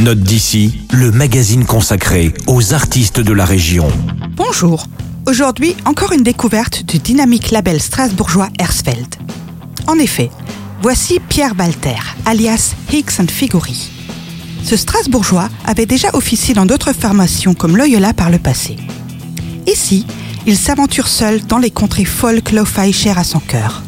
Note 0.00 0.20
d'ici, 0.20 0.80
le 0.92 1.10
magazine 1.10 1.66
consacré 1.66 2.32
aux 2.46 2.72
artistes 2.72 3.20
de 3.20 3.34
la 3.34 3.44
région. 3.44 3.86
Bonjour. 4.34 4.86
Aujourd'hui, 5.26 5.76
encore 5.84 6.12
une 6.12 6.22
découverte 6.22 6.84
du 6.86 6.98
dynamique 6.98 7.50
label 7.50 7.82
strasbourgeois 7.82 8.48
Hersfeld. 8.58 9.16
En 9.86 9.98
effet, 9.98 10.30
voici 10.80 11.20
Pierre 11.28 11.52
Walter, 11.58 11.98
alias 12.24 12.72
Higgs 12.90 13.20
and 13.20 13.28
Figuri. 13.28 13.90
Ce 14.64 14.74
Strasbourgeois 14.74 15.50
avait 15.66 15.84
déjà 15.84 16.08
officié 16.14 16.54
dans 16.54 16.64
d'autres 16.64 16.94
formations 16.94 17.52
comme 17.52 17.76
Loyola 17.76 18.14
par 18.14 18.30
le 18.30 18.38
passé. 18.38 18.76
Ici, 19.66 20.06
il 20.46 20.56
s'aventure 20.56 21.08
seul 21.08 21.44
dans 21.44 21.58
les 21.58 21.70
contrées 21.70 22.06
folk 22.06 22.52
lo-fi 22.52 22.90
chères 22.94 23.18
à 23.18 23.24
son 23.24 23.40
cœur. 23.40 23.82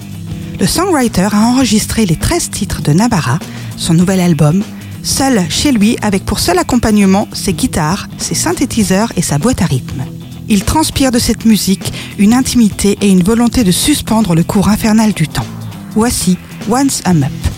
Le 0.60 0.66
songwriter 0.66 1.28
a 1.32 1.40
enregistré 1.40 2.04
les 2.04 2.16
13 2.16 2.50
titres 2.50 2.82
de 2.82 2.92
Navarra, 2.92 3.38
son 3.78 3.94
nouvel 3.94 4.20
album, 4.20 4.62
seul 5.02 5.44
chez 5.50 5.72
lui 5.72 5.96
avec 6.02 6.24
pour 6.24 6.38
seul 6.38 6.58
accompagnement 6.58 7.28
ses 7.32 7.52
guitares, 7.52 8.08
ses 8.18 8.34
synthétiseurs 8.34 9.12
et 9.16 9.22
sa 9.22 9.38
boîte 9.38 9.62
à 9.62 9.66
rythme. 9.66 10.04
Il 10.48 10.64
transpire 10.64 11.10
de 11.10 11.18
cette 11.18 11.44
musique 11.44 11.92
une 12.18 12.34
intimité 12.34 12.98
et 13.00 13.08
une 13.08 13.22
volonté 13.22 13.64
de 13.64 13.70
suspendre 13.70 14.34
le 14.34 14.44
cours 14.44 14.68
infernal 14.68 15.12
du 15.12 15.28
temps. 15.28 15.46
Voici 15.94 16.36
Once 16.68 17.02
I'm 17.06 17.22
Up, 17.24 17.48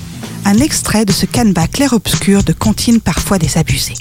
un 0.45 0.59
extrait 0.59 1.05
de 1.05 1.13
ce 1.13 1.27
canevas 1.27 1.69
clair-obscur 1.69 2.43
de 2.43 2.53
comptines 2.53 3.01
parfois 3.01 3.39
désabusées. 3.39 3.95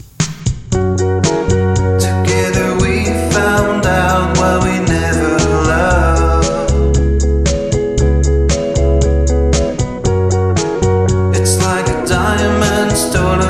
stone 13.03 13.43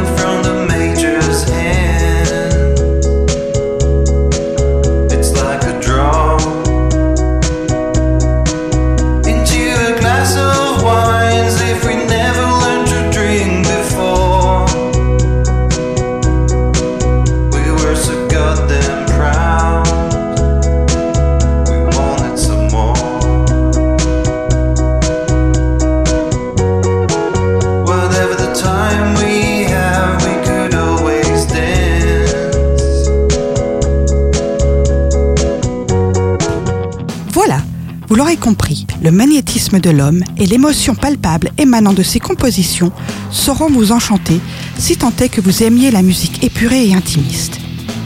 vous 38.13 38.19
l'aurez 38.19 38.37
compris, 38.37 38.85
le 39.01 39.09
magnétisme 39.09 39.79
de 39.79 39.89
l'homme 39.89 40.23
et 40.37 40.45
l'émotion 40.45 40.93
palpable 40.93 41.49
émanant 41.57 41.93
de 41.93 42.03
ses 42.03 42.19
compositions 42.19 42.91
sauront 43.31 43.71
vous 43.71 43.91
enchanter 43.91 44.39
si 44.77 44.97
tant 44.97 45.11
est 45.19 45.29
que 45.29 45.41
vous 45.41 45.63
aimiez 45.63 45.89
la 45.89 46.03
musique 46.03 46.43
épurée 46.43 46.89
et 46.89 46.93
intimiste. 46.93 47.59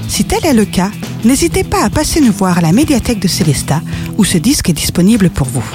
Si 0.07 0.23
tel 0.23 0.45
est 0.45 0.53
le 0.53 0.63
cas, 0.63 0.91
n'hésitez 1.25 1.65
pas 1.65 1.83
à 1.83 1.89
passer 1.89 2.21
nous 2.21 2.31
voir 2.31 2.59
à 2.59 2.61
la 2.61 2.71
médiathèque 2.71 3.19
de 3.19 3.27
Célesta 3.27 3.81
où 4.17 4.23
ce 4.23 4.37
disque 4.37 4.69
est 4.69 4.73
disponible 4.81 5.29
pour 5.29 5.47
vous. 5.47 5.69